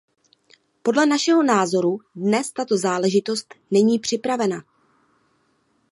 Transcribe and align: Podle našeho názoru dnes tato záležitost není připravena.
Podle 0.81 1.05
našeho 1.05 1.43
názoru 1.43 1.99
dnes 2.15 2.51
tato 2.51 2.77
záležitost 2.77 3.53
není 3.71 3.99
připravena. 3.99 4.63